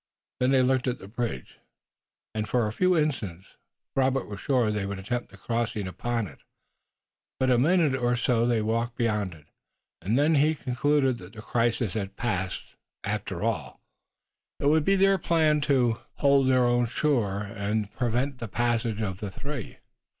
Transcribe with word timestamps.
Then 0.39 0.49
they 0.49 0.63
looked 0.63 0.87
at 0.87 0.97
the 0.97 1.07
bridge, 1.07 1.59
and, 2.33 2.49
for 2.49 2.65
a 2.65 2.73
few 2.73 2.97
instants, 2.97 3.49
Robert 3.95 4.25
was 4.27 4.39
sure 4.39 4.71
they 4.71 4.87
would 4.87 4.97
attempt 4.97 5.29
the 5.29 5.37
crossing 5.37 5.85
upon 5.87 6.25
it. 6.25 6.39
But 7.39 7.51
in 7.51 7.57
a 7.57 7.59
minute 7.59 7.93
or 7.93 8.15
so 8.15 8.47
they 8.47 8.63
walked 8.63 8.95
beyond 8.97 9.35
it, 9.35 9.45
and 10.01 10.17
then 10.17 10.33
he 10.33 10.55
concluded 10.55 11.19
that 11.19 11.33
the 11.33 11.41
crisis 11.43 11.93
had 11.93 12.15
passed. 12.15 12.73
After 13.03 13.43
all, 13.43 13.79
it 14.59 14.65
would 14.69 14.85
be 14.85 14.95
their 14.95 15.19
plan 15.19 15.61
to 15.69 15.99
hold 16.15 16.47
their 16.47 16.65
own 16.65 16.87
shore, 16.87 17.41
and 17.43 17.93
prevent 17.93 18.39
the 18.39 18.47
passage 18.47 19.01
of 19.03 19.19
the 19.19 19.29
three. 19.29 19.77